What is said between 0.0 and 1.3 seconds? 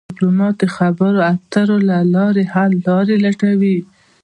ډيپلومات د خبرو